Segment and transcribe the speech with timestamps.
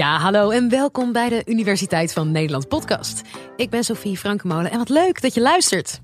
[0.00, 3.22] Ja, hallo en welkom bij de Universiteit van Nederland podcast.
[3.56, 6.00] Ik ben Sophie Frankemolen en wat leuk dat je luistert.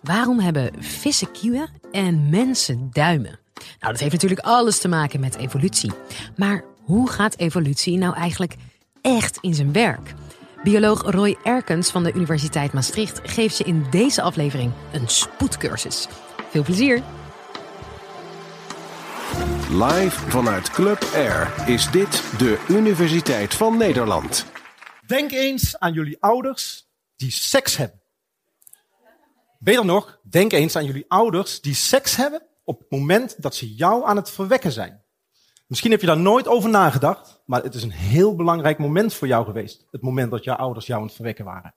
[0.00, 3.38] Waarom hebben vissen kieuwen en mensen duimen?
[3.54, 5.92] Nou, dat heeft natuurlijk alles te maken met evolutie.
[6.36, 8.54] Maar hoe gaat evolutie nou eigenlijk
[9.00, 10.14] echt in zijn werk?
[10.62, 16.08] Bioloog Roy Erkens van de Universiteit Maastricht geeft je in deze aflevering een spoedcursus.
[16.50, 17.02] Veel plezier!
[19.70, 24.46] Live vanuit Club Air is dit de Universiteit van Nederland.
[25.06, 28.00] Denk eens aan jullie ouders die seks hebben.
[29.58, 33.74] Beter nog, denk eens aan jullie ouders die seks hebben op het moment dat ze
[33.74, 35.02] jou aan het verwekken zijn.
[35.66, 39.28] Misschien heb je daar nooit over nagedacht, maar het is een heel belangrijk moment voor
[39.28, 39.86] jou geweest.
[39.90, 41.74] Het moment dat jouw ouders jou aan het verwekken waren.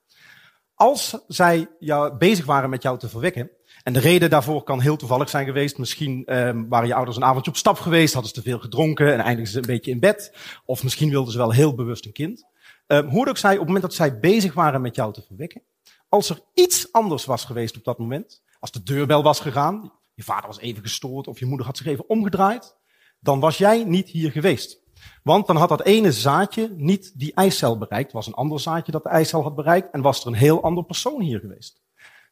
[0.78, 3.50] Als zij jou bezig waren met jou te verwekken,
[3.82, 5.78] en de reden daarvoor kan heel toevallig zijn geweest.
[5.78, 9.12] Misschien um, waren je ouders een avondje op stap geweest, hadden ze te veel gedronken
[9.12, 10.36] en eindigden ze een beetje in bed.
[10.64, 12.46] Of misschien wilden ze wel heel bewust een kind.
[12.86, 15.62] Um, hoe ook zij, op het moment dat zij bezig waren met jou te verwekken,
[16.08, 20.22] als er iets anders was geweest op dat moment, als de deurbel was gegaan, je
[20.22, 22.76] vader was even gestoord of je moeder had zich even omgedraaid,
[23.20, 24.80] dan was jij niet hier geweest.
[25.22, 29.02] Want dan had dat ene zaadje niet die eicel bereikt, was een ander zaadje dat
[29.02, 31.82] de eicel had bereikt en was er een heel ander persoon hier geweest.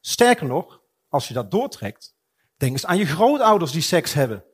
[0.00, 2.16] Sterker nog, als je dat doortrekt,
[2.56, 4.44] denk eens aan je grootouders die seks hebben.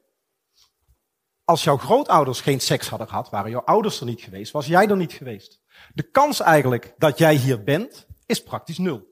[1.44, 4.88] Als jouw grootouders geen seks hadden gehad, waren jouw ouders er niet geweest, was jij
[4.88, 5.60] er niet geweest.
[5.94, 9.11] De kans eigenlijk dat jij hier bent, is praktisch nul.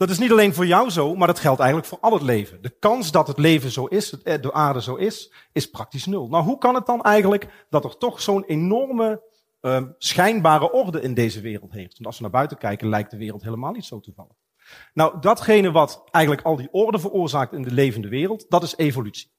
[0.00, 2.62] Dat is niet alleen voor jou zo, maar dat geldt eigenlijk voor al het leven.
[2.62, 6.28] De kans dat het leven zo is, de aarde zo is, is praktisch nul.
[6.28, 9.22] Nou, hoe kan het dan eigenlijk dat er toch zo'n enorme
[9.60, 11.92] uh, schijnbare orde in deze wereld heeft?
[11.92, 14.32] Want als we naar buiten kijken, lijkt de wereld helemaal niet zo toevallig.
[14.94, 19.30] Nou, datgene wat eigenlijk al die orde veroorzaakt in de levende wereld, dat is evolutie.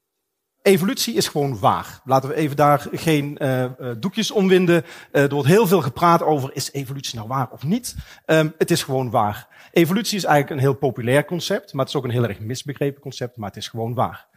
[0.61, 2.01] Evolutie is gewoon waar.
[2.05, 4.83] Laten we even daar geen uh, doekjes omwinden.
[5.11, 7.95] Uh, er wordt heel veel gepraat over, is evolutie nou waar of niet?
[8.25, 9.47] Um, het is gewoon waar.
[9.71, 13.01] Evolutie is eigenlijk een heel populair concept, maar het is ook een heel erg misbegrepen
[13.01, 14.29] concept, maar het is gewoon waar.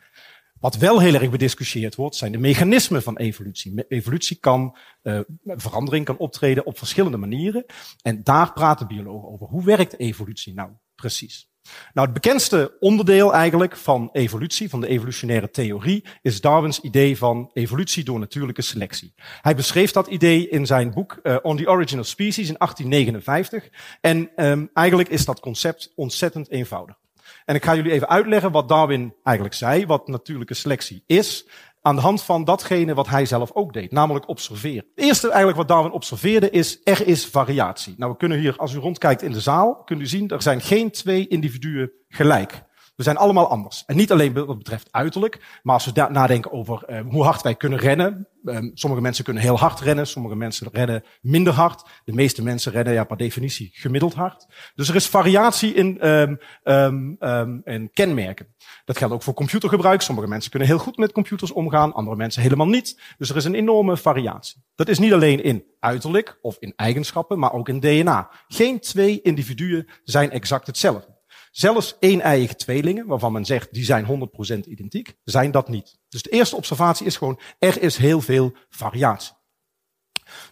[0.60, 3.84] Wat wel heel erg bediscussieerd wordt, zijn de mechanismen van evolutie.
[3.88, 7.64] Evolutie kan, uh, verandering kan optreden op verschillende manieren.
[8.02, 9.46] En daar praten biologen over.
[9.46, 11.48] Hoe werkt evolutie nou precies?
[11.92, 17.50] Nou, het bekendste onderdeel eigenlijk van evolutie, van de evolutionaire theorie, is Darwins idee van
[17.52, 19.14] evolutie door natuurlijke selectie.
[19.40, 23.68] Hij beschreef dat idee in zijn boek uh, On the Origin of Species in 1859.
[24.00, 26.96] En um, eigenlijk is dat concept ontzettend eenvoudig.
[27.44, 31.46] En ik ga jullie even uitleggen wat Darwin eigenlijk zei, wat natuurlijke selectie is,
[31.86, 34.84] aan de hand van datgene wat hij zelf ook deed, namelijk observeren.
[34.94, 37.94] Het eerste eigenlijk wat Darwin observeerde is, er is variatie.
[37.96, 40.60] Nou, we kunnen hier, als u rondkijkt in de zaal, kunt u zien, er zijn
[40.60, 42.62] geen twee individuen gelijk.
[42.96, 43.82] We zijn allemaal anders.
[43.86, 47.54] En niet alleen wat betreft uiterlijk, maar als we nadenken over uh, hoe hard wij
[47.54, 48.28] kunnen rennen.
[48.44, 51.84] Um, sommige mensen kunnen heel hard rennen, sommige mensen rennen minder hard.
[52.04, 54.46] De meeste mensen rennen ja, per definitie gemiddeld hard.
[54.74, 58.54] Dus er is variatie in, um, um, in kenmerken.
[58.84, 60.00] Dat geldt ook voor computergebruik.
[60.00, 63.00] Sommige mensen kunnen heel goed met computers omgaan, andere mensen helemaal niet.
[63.18, 64.62] Dus er is een enorme variatie.
[64.74, 68.30] Dat is niet alleen in uiterlijk of in eigenschappen, maar ook in DNA.
[68.48, 71.13] Geen twee individuen zijn exact hetzelfde.
[71.54, 75.98] Zelfs een-eiige tweelingen, waarvan men zegt die zijn 100% identiek, zijn dat niet.
[76.08, 79.32] Dus de eerste observatie is gewoon, er is heel veel variatie.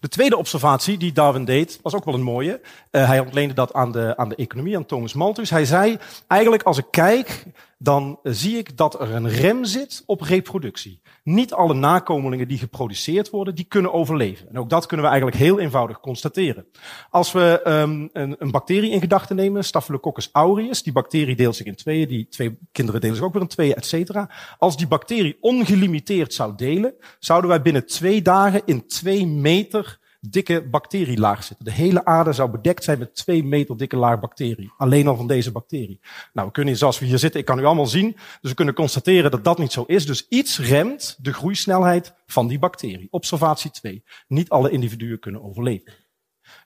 [0.00, 2.60] De tweede observatie die Darwin deed, was ook wel een mooie.
[2.90, 5.50] Uh, hij ontleende dat aan de, aan de economie, aan Thomas Malthus.
[5.50, 7.44] Hij zei, eigenlijk als ik kijk,
[7.82, 11.00] dan zie ik dat er een rem zit op reproductie.
[11.24, 14.48] Niet alle nakomelingen die geproduceerd worden, die kunnen overleven.
[14.48, 16.66] En ook dat kunnen we eigenlijk heel eenvoudig constateren.
[17.10, 21.66] Als we um, een, een, bacterie in gedachten nemen, Staphylococcus aureus, die bacterie deelt zich
[21.66, 24.30] in tweeën, die twee kinderen delen zich ook weer in tweeën, et cetera.
[24.58, 30.68] Als die bacterie ongelimiteerd zou delen, zouden wij binnen twee dagen in twee meter dikke
[30.70, 31.64] bacterielaag zitten.
[31.64, 34.72] De hele aarde zou bedekt zijn met twee meter dikke laag bacterie.
[34.76, 36.00] Alleen al van deze bacterie.
[36.32, 38.16] Nou, we kunnen, zoals we hier zitten, ik kan u allemaal zien.
[38.40, 40.06] Dus we kunnen constateren dat dat niet zo is.
[40.06, 43.08] Dus iets remt de groeisnelheid van die bacterie.
[43.10, 44.04] Observatie 2.
[44.28, 45.92] Niet alle individuen kunnen overleven.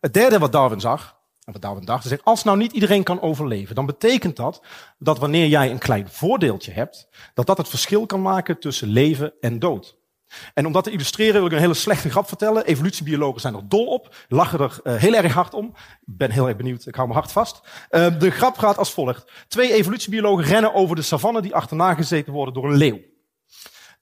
[0.00, 3.20] Het derde wat Darwin zag, en wat Darwin dacht, is als nou niet iedereen kan
[3.20, 4.62] overleven, dan betekent dat
[4.99, 9.32] dat wanneer jij een klein voordeeltje hebt, dat dat het verschil kan maken tussen leven
[9.41, 9.97] en dood.
[10.55, 12.67] En om dat te illustreren wil ik een hele slechte grap vertellen.
[12.67, 15.67] Evolutiebiologen zijn er dol op, lachen er uh, heel erg hard om.
[16.00, 17.61] Ik ben heel erg benieuwd, ik hou mijn hart vast.
[17.90, 19.32] Uh, de grap gaat als volgt.
[19.49, 23.00] Twee evolutiebiologen rennen over de savanne die achterna gezeten worden door een leeuw.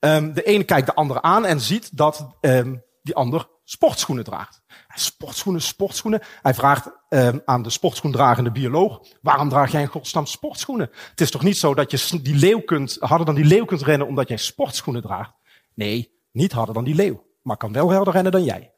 [0.01, 4.61] Um, de ene kijkt de andere aan en ziet dat um, die ander sportschoenen draagt.
[4.95, 6.21] Sportschoenen, sportschoenen.
[6.43, 10.91] Hij vraagt um, aan de sportschoendragende bioloog, waarom draag jij in godsnaam sportschoenen?
[11.11, 13.83] Het is toch niet zo dat je die leeuw kunt, harder dan die leeuw kunt
[13.83, 15.33] rennen omdat jij sportschoenen draagt?
[15.75, 18.73] Nee, niet harder dan die leeuw, maar kan wel harder rennen dan jij.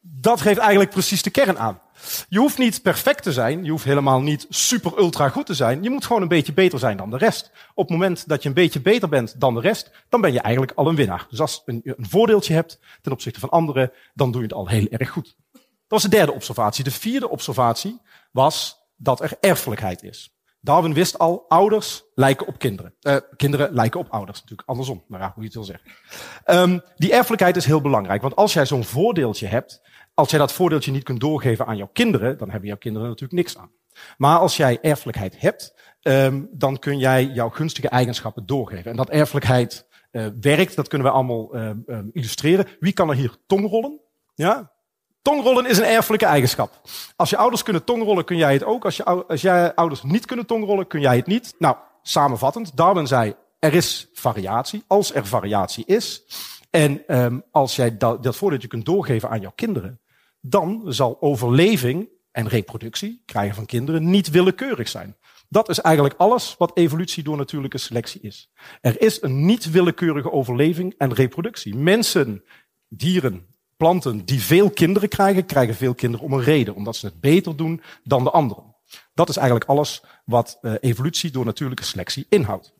[0.00, 1.80] Dat geeft eigenlijk precies de kern aan.
[2.28, 3.64] Je hoeft niet perfect te zijn.
[3.64, 5.82] Je hoeft helemaal niet super ultra goed te zijn.
[5.82, 7.50] Je moet gewoon een beetje beter zijn dan de rest.
[7.74, 10.40] Op het moment dat je een beetje beter bent dan de rest, dan ben je
[10.40, 11.26] eigenlijk al een winnaar.
[11.30, 14.56] Dus als je een, een voordeeltje hebt ten opzichte van anderen, dan doe je het
[14.56, 15.36] al heel erg goed.
[15.52, 16.84] Dat was de derde observatie.
[16.84, 18.00] De vierde observatie
[18.30, 20.37] was dat er erfelijkheid is.
[20.60, 22.94] Darwin wist al, ouders lijken op kinderen.
[23.02, 25.90] Uh, kinderen lijken op ouders, natuurlijk andersom, maar ja, hoe je het wil zeggen.
[26.46, 29.82] Um, die erfelijkheid is heel belangrijk, want als jij zo'n voordeeltje hebt,
[30.14, 33.38] als jij dat voordeeltje niet kunt doorgeven aan jouw kinderen, dan hebben jouw kinderen natuurlijk
[33.38, 33.70] niks aan.
[34.16, 38.90] Maar als jij erfelijkheid hebt, um, dan kun jij jouw gunstige eigenschappen doorgeven.
[38.90, 41.70] En dat erfelijkheid uh, werkt, dat kunnen we allemaal uh,
[42.12, 42.66] illustreren.
[42.80, 44.00] Wie kan er hier tongrollen?
[44.34, 44.72] Ja,
[45.28, 46.80] Tongrollen is een erfelijke eigenschap.
[47.16, 48.84] Als je ouders kunnen tongrollen, kun jij het ook.
[48.84, 51.54] Als, je, als jij ouders niet kunnen tongrollen, kun jij het niet.
[51.58, 54.84] Nou, samenvattend, Darwin zei, er is variatie.
[54.86, 56.24] Als er variatie is,
[56.70, 60.00] en um, als jij dat, dat voordeeltje kunt doorgeven aan jouw kinderen,
[60.40, 65.16] dan zal overleving en reproductie, krijgen van kinderen, niet willekeurig zijn.
[65.48, 68.50] Dat is eigenlijk alles wat evolutie door natuurlijke selectie is.
[68.80, 71.76] Er is een niet willekeurige overleving en reproductie.
[71.76, 72.44] Mensen,
[72.88, 73.46] dieren,
[73.78, 76.74] planten die veel kinderen krijgen, krijgen veel kinderen om een reden.
[76.74, 78.76] Omdat ze het beter doen dan de anderen.
[79.14, 82.72] Dat is eigenlijk alles wat uh, evolutie door natuurlijke selectie inhoudt.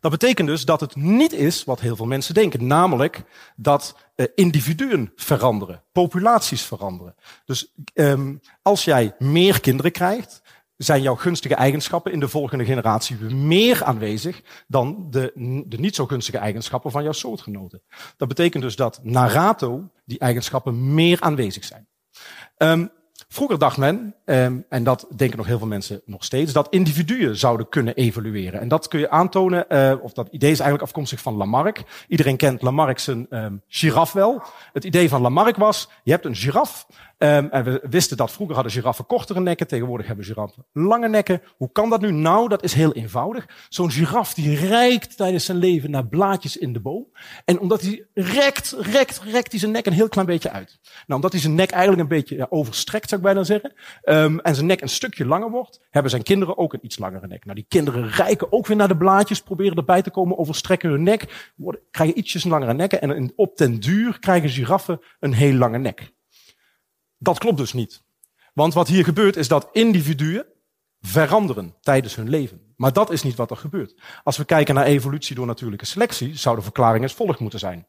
[0.00, 2.66] Dat betekent dus dat het niet is wat heel veel mensen denken.
[2.66, 3.22] Namelijk
[3.56, 7.14] dat uh, individuen veranderen, populaties veranderen.
[7.44, 10.42] Dus um, als jij meer kinderen krijgt,
[10.76, 15.32] zijn jouw gunstige eigenschappen in de volgende generatie meer aanwezig dan de,
[15.66, 17.82] de niet zo gunstige eigenschappen van jouw soortgenoten.
[18.16, 21.88] Dat betekent dus dat na rato die eigenschappen meer aanwezig zijn.
[22.56, 22.90] Um,
[23.28, 27.36] Vroeger dacht men, um, en dat denken nog heel veel mensen nog steeds, dat individuen
[27.36, 28.60] zouden kunnen evolueren.
[28.60, 31.82] En dat kun je aantonen, uh, of dat idee is eigenlijk afkomstig van Lamarck.
[32.08, 34.42] Iedereen kent Lamarck zijn um, giraf wel.
[34.72, 36.86] Het idee van Lamarck was, je hebt een giraf,
[37.18, 41.42] Um, en we wisten dat vroeger hadden giraffen kortere nekken, tegenwoordig hebben giraffen lange nekken.
[41.56, 42.10] Hoe kan dat nu?
[42.10, 43.66] Nou, dat is heel eenvoudig.
[43.68, 47.06] Zo'n giraf die reikt tijdens zijn leven naar blaadjes in de boom.
[47.44, 50.78] En omdat hij rekt, rekt, rekt hij zijn nek een heel klein beetje uit.
[50.82, 53.72] Nou, omdat hij zijn nek eigenlijk een beetje ja, overstrekt, zou ik bijna zeggen,
[54.04, 57.26] um, en zijn nek een stukje langer wordt, hebben zijn kinderen ook een iets langere
[57.26, 57.44] nek.
[57.44, 61.02] Nou, die kinderen rijken ook weer naar de blaadjes, proberen erbij te komen, overstrekken hun
[61.02, 65.78] nek, worden, krijgen ietsjes langere nekken en op den duur krijgen giraffen een heel lange
[65.78, 66.14] nek.
[67.18, 68.04] Dat klopt dus niet.
[68.54, 70.46] Want wat hier gebeurt is dat individuen
[71.00, 72.74] veranderen tijdens hun leven.
[72.76, 74.00] Maar dat is niet wat er gebeurt.
[74.22, 77.86] Als we kijken naar evolutie door natuurlijke selectie, zou de verklaring als volgt moeten zijn.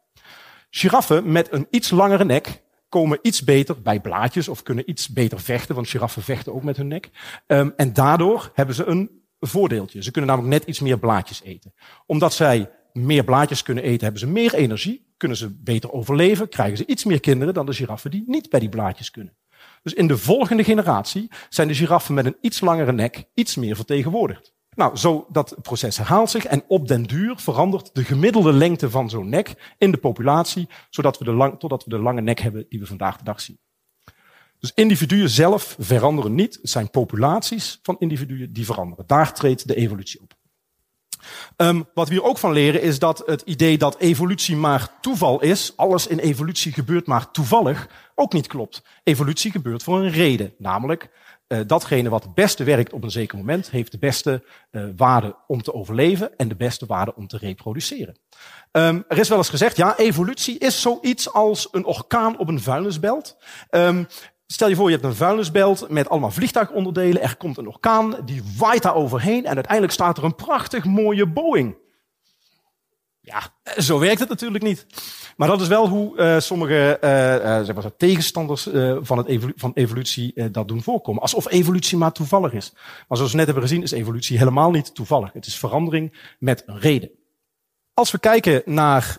[0.70, 5.40] Giraffen met een iets langere nek komen iets beter bij blaadjes of kunnen iets beter
[5.40, 7.10] vechten, want giraffen vechten ook met hun nek.
[7.48, 10.04] Um, en daardoor hebben ze een voordeeltje.
[10.04, 11.74] Ze kunnen namelijk net iets meer blaadjes eten.
[12.06, 12.72] Omdat zij
[13.06, 17.04] meer blaadjes kunnen eten, hebben ze meer energie, kunnen ze beter overleven, krijgen ze iets
[17.04, 19.38] meer kinderen dan de giraffen die niet bij die blaadjes kunnen.
[19.84, 23.76] Dus in de volgende generatie zijn de giraffen met een iets langere nek iets meer
[23.76, 24.56] vertegenwoordigd.
[24.76, 29.10] Nou, zo dat proces herhaalt zich en op den duur verandert de gemiddelde lengte van
[29.10, 32.66] zo'n nek in de populatie, zodat we de lang, totdat we de lange nek hebben
[32.70, 33.60] die we vandaag de dag zien.
[34.60, 36.58] Dus individuen zelf veranderen niet.
[36.62, 39.08] Het zijn populaties van individuen die veranderen.
[39.08, 40.37] Daar treedt de evolutie op.
[41.58, 45.42] Um, wat we hier ook van leren is dat het idee dat evolutie maar toeval
[45.42, 48.84] is, alles in evolutie gebeurt maar toevallig, ook niet klopt.
[49.04, 51.10] Evolutie gebeurt voor een reden, namelijk
[51.48, 55.36] uh, datgene wat het beste werkt op een zeker moment, heeft de beste uh, waarde
[55.48, 58.18] om te overleven en de beste waarde om te reproduceren.
[58.72, 62.62] Um, er is wel eens gezegd, ja, evolutie is zoiets als een orkaan op een
[62.62, 63.38] vuilnisbelt.
[63.70, 64.08] Um,
[64.48, 67.22] Stel je voor, je hebt een vuilnisbelt met allemaal vliegtuigonderdelen.
[67.22, 71.28] Er komt een orkaan, die waait daar overheen en uiteindelijk staat er een prachtig mooie
[71.28, 71.78] Boeing.
[73.20, 73.42] Ja,
[73.78, 74.86] zo werkt het natuurlijk niet.
[75.38, 78.70] Maar dat is wel hoe uh, sommige uh, zeg maar, tegenstanders
[79.02, 81.22] van, het van evolutie dat doen voorkomen.
[81.22, 82.74] Alsof evolutie maar toevallig is.
[83.08, 85.34] Maar zoals we net hebben gezien is evolutie helemaal niet toevallig.
[85.34, 87.12] Het is verandering met een reden.
[87.94, 89.18] Als we kijken naar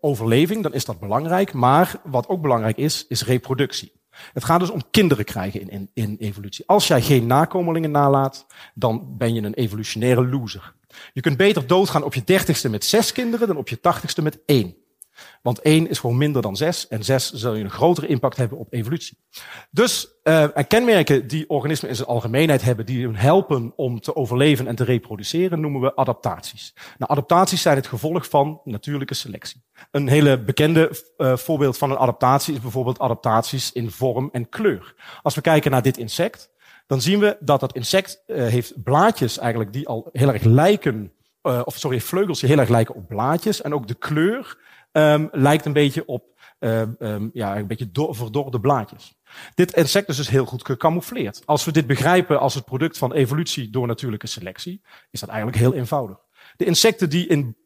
[0.00, 1.52] overleving, dan is dat belangrijk.
[1.52, 3.95] Maar wat ook belangrijk is, is reproductie.
[4.32, 6.66] Het gaat dus om kinderen krijgen in, in, in evolutie.
[6.66, 10.74] Als jij geen nakomelingen nalaat, dan ben je een evolutionaire loser.
[11.12, 14.38] Je kunt beter doodgaan op je dertigste met zes kinderen dan op je tachtigste met
[14.46, 14.76] één.
[15.42, 16.88] Want één is gewoon minder dan zes.
[16.88, 19.18] En zes zal je een grotere impact hebben op evolutie.
[19.70, 24.16] Dus uh, en kenmerken die organismen in zijn algemeenheid hebben, die hun helpen om te
[24.16, 26.74] overleven en te reproduceren, noemen we adaptaties.
[26.98, 29.64] Nou, adaptaties zijn het gevolg van natuurlijke selectie.
[29.90, 34.94] Een hele bekende uh, voorbeeld van een adaptatie is bijvoorbeeld adaptaties in vorm en kleur.
[35.22, 36.50] Als we kijken naar dit insect,
[36.86, 41.12] dan zien we dat dat insect uh, heeft blaadjes eigenlijk die al heel erg lijken,
[41.42, 43.62] of sorry, vleugels die heel erg lijken op blaadjes.
[43.62, 44.58] En ook de kleur
[44.96, 49.14] um, lijkt een beetje op uh, um, ja, een beetje do verdorde blaadjes.
[49.54, 51.42] Dit insect is dus heel goed gecamoufleerd.
[51.44, 55.58] Als we dit begrijpen als het product van evolutie door natuurlijke selectie, is dat eigenlijk
[55.58, 56.18] heel eenvoudig.
[56.56, 57.56] De insecten die in,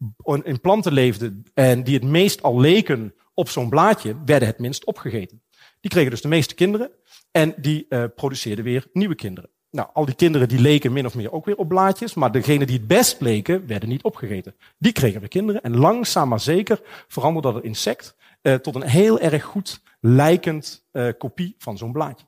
[0.42, 4.84] in planten leefden en die het meest al leken op zo'n blaadje, werden het minst
[4.84, 5.42] opgegeten.
[5.80, 6.90] Die kregen dus de meeste kinderen
[7.30, 9.50] en die uh, produceerden weer nieuwe kinderen.
[9.70, 12.66] Nou, al die kinderen die leken min of meer ook weer op blaadjes, maar degenen
[12.66, 14.54] die het best leken, werden niet opgegeten.
[14.78, 19.20] Die kregen weer kinderen en langzaam maar zeker veranderde dat insect uh, tot een heel
[19.20, 22.26] erg goed lijkend uh, kopie van zo'n blaadje.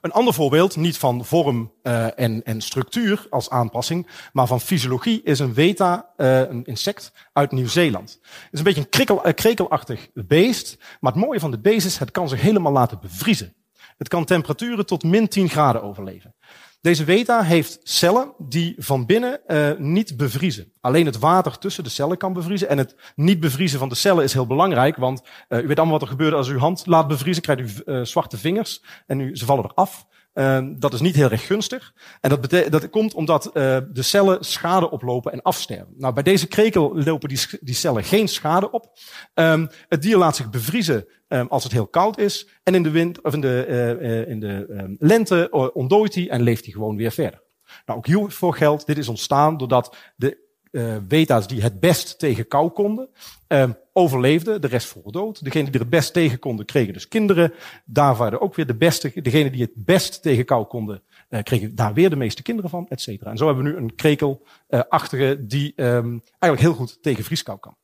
[0.00, 5.22] Een ander voorbeeld, niet van vorm uh, en, en, structuur als aanpassing, maar van fysiologie,
[5.22, 8.18] is een weta, uh, een insect uit Nieuw-Zeeland.
[8.22, 11.98] Het is een beetje een krikkel, krekelachtig beest, maar het mooie van dit beest is,
[11.98, 13.54] het kan zich helemaal laten bevriezen.
[13.96, 16.34] Het kan temperaturen tot min 10 graden overleven.
[16.80, 20.72] Deze weta heeft cellen die van binnen uh, niet bevriezen.
[20.80, 22.68] Alleen het water tussen de cellen kan bevriezen.
[22.68, 25.98] En het niet bevriezen van de cellen is heel belangrijk, want uh, u weet allemaal
[25.98, 29.20] wat er gebeurt als u uw hand laat bevriezen, krijgt u uh, zwarte vingers en
[29.20, 30.06] u, ze vallen eraf.
[30.34, 31.94] Uh, dat is niet heel erg gunstig.
[32.20, 33.52] En dat, dat komt omdat uh,
[33.92, 35.94] de cellen schade oplopen en afsterven.
[35.96, 38.98] Nou, bij deze krekel lopen die, die cellen geen schade op.
[39.34, 42.48] Um, het dier laat zich bevriezen um, als het heel koud is.
[42.62, 43.66] En in de, wind, of in de,
[44.00, 47.42] uh, in de lente ontdooit hij en leeft hij gewoon weer verder.
[47.86, 50.43] Nou, ook hiervoor geldt, dit is ontstaan doordat de
[50.74, 53.08] uh, beta's die het best tegen kou konden,
[53.48, 55.44] uh, overleefden, de rest voor dood.
[55.44, 57.52] Degenen die er het best tegen konden, kregen dus kinderen.
[57.84, 61.74] Daar waren ook weer de beste, degenen die het best tegen kou konden, uh, kregen
[61.74, 63.30] daar weer de meeste kinderen van, et cetera.
[63.30, 67.76] En zo hebben we nu een krekelachtige die um, eigenlijk heel goed tegen vrieskou kan.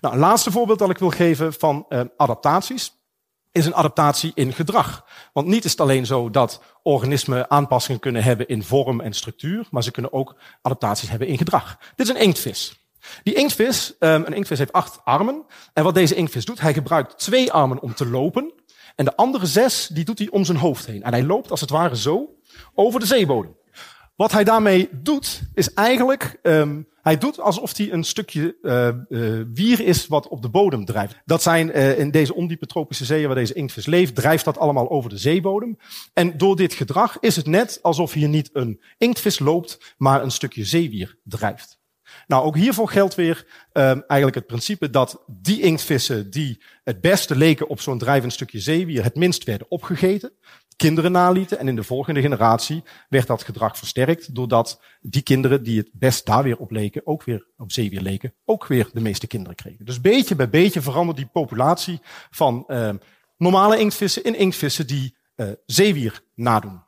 [0.00, 3.00] Nou, een laatste voorbeeld dat ik wil geven van uh, adaptaties
[3.52, 5.06] is een adaptatie in gedrag.
[5.32, 9.66] Want niet is het alleen zo dat organismen aanpassingen kunnen hebben in vorm en structuur,
[9.70, 11.78] maar ze kunnen ook adaptaties hebben in gedrag.
[11.96, 12.80] Dit is een inktvis.
[13.22, 15.44] Die inktvis, um, een inktvis heeft acht armen.
[15.72, 18.52] En wat deze inktvis doet, hij gebruikt twee armen om te lopen.
[18.96, 21.02] En de andere zes, die doet hij om zijn hoofd heen.
[21.02, 22.34] En hij loopt als het ware zo
[22.74, 23.56] over de zeebodem.
[24.16, 29.80] Wat hij daarmee doet, is eigenlijk, um, hij doet alsof hij een stukje uh, wier
[29.80, 31.16] is wat op de bodem drijft.
[31.24, 34.90] Dat zijn uh, in deze ondiepe tropische zeeën waar deze inktvis leeft, drijft dat allemaal
[34.90, 35.78] over de zeebodem.
[36.12, 40.30] En door dit gedrag is het net alsof hier niet een inktvis loopt, maar een
[40.30, 41.80] stukje zeewier drijft.
[42.26, 47.36] Nou, ook hiervoor geldt weer um, eigenlijk het principe dat die inktvissen die het beste
[47.36, 50.32] leken op zo'n drijvend stukje zeewier het minst werden opgegeten
[50.82, 51.58] kinderen nalieten.
[51.58, 56.26] En in de volgende generatie werd dat gedrag versterkt, doordat die kinderen die het best
[56.26, 59.84] daar weer op leken, ook weer op zeewier leken, ook weer de meeste kinderen kregen.
[59.84, 62.90] Dus beetje bij beetje verandert die populatie van uh,
[63.36, 66.82] normale inktvissen in inktvissen die uh, zeewier nadoen.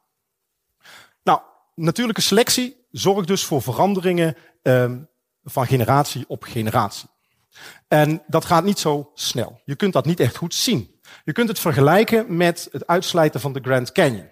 [1.22, 1.40] Nou,
[1.74, 4.92] natuurlijke selectie zorgt dus voor veranderingen uh,
[5.42, 7.08] van generatie op generatie.
[7.88, 9.60] En dat gaat niet zo snel.
[9.64, 10.93] Je kunt dat niet echt goed zien.
[11.24, 14.28] Je kunt het vergelijken met het uitslijten van de Grand Canyon.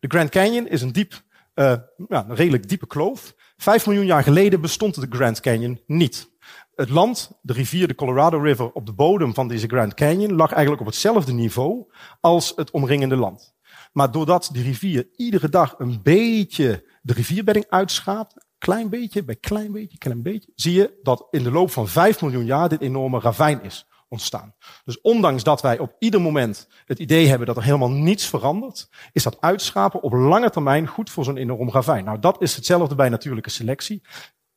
[0.00, 1.22] De Grand Canyon is een diep,
[1.54, 1.64] uh,
[2.08, 3.34] ja, een redelijk diepe kloof.
[3.56, 6.30] Vijf miljoen jaar geleden bestond de Grand Canyon niet.
[6.74, 10.52] Het land, de rivier, de Colorado River, op de bodem van deze Grand Canyon lag
[10.52, 13.56] eigenlijk op hetzelfde niveau als het omringende land.
[13.92, 19.72] Maar doordat die rivier iedere dag een beetje de rivierbedding uitschaapt, klein beetje bij klein
[19.72, 23.20] beetje, klein beetje, zie je dat in de loop van vijf miljoen jaar dit enorme
[23.20, 24.54] ravijn is ontstaan.
[24.84, 28.88] Dus ondanks dat wij op ieder moment het idee hebben dat er helemaal niets verandert,
[29.12, 32.04] is dat uitschapen op lange termijn goed voor zo'n enorm ravijn.
[32.04, 34.02] Nou, dat is hetzelfde bij natuurlijke selectie.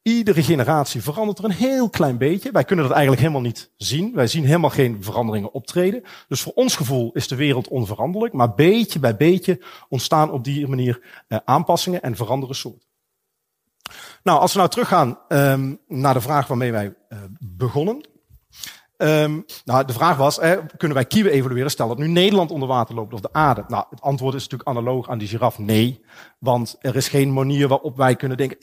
[0.02, 2.52] Iedere generatie verandert er een heel klein beetje.
[2.52, 4.14] Wij kunnen dat eigenlijk helemaal niet zien.
[4.14, 6.04] Wij zien helemaal geen veranderingen optreden.
[6.28, 8.34] Dus voor ons gevoel is de wereld onveranderlijk.
[8.34, 12.88] Maar beetje bij beetje ontstaan op die manier uh, aanpassingen en veranderen soorten.
[14.24, 18.10] Nou, als we nou teruggaan um, naar de vraag waarmee wij uh, begonnen.
[19.02, 21.72] Um, nou, de vraag was, eh, kunnen wij kieuwen evolueren?
[21.72, 23.64] Stel dat nu Nederland onder water loopt of de aarde.
[23.68, 25.60] Nou, het antwoord is natuurlijk analoog aan die giraf.
[25.60, 26.04] Nee,
[26.40, 28.58] want er is geen manier waarop wij kunnen denken,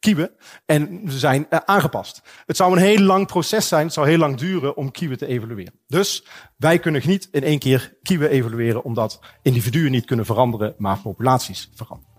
[0.00, 0.30] kieuwen.
[0.66, 2.22] En ze zijn uh, aangepast.
[2.46, 5.26] Het zou een heel lang proces zijn, het zou heel lang duren om kieuwen te
[5.26, 5.72] evolueren.
[5.86, 6.24] Dus
[6.56, 11.70] wij kunnen niet in één keer kieuwen evolueren, omdat individuen niet kunnen veranderen, maar populaties
[11.74, 12.09] veranderen.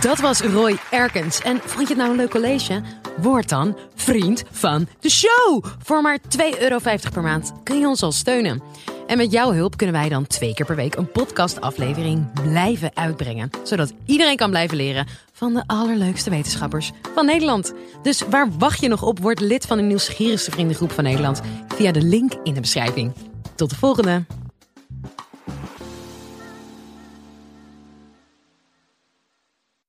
[0.00, 1.40] Dat was Roy Erkens.
[1.40, 2.82] En vond je het nou een leuk college?
[3.16, 5.64] Word dan vriend van de show.
[5.82, 6.78] Voor maar 2,50 euro
[7.12, 8.62] per maand kun je ons al steunen.
[9.06, 13.50] En met jouw hulp kunnen wij dan twee keer per week een podcastaflevering blijven uitbrengen.
[13.62, 17.72] Zodat iedereen kan blijven leren van de allerleukste wetenschappers van Nederland.
[18.02, 19.18] Dus waar wacht je nog op?
[19.18, 23.12] Word lid van de nieuwsgierigste vriendengroep van Nederland via de link in de beschrijving.
[23.54, 24.39] Tot de volgende!